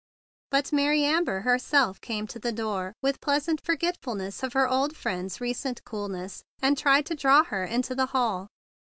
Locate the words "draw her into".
7.15-7.93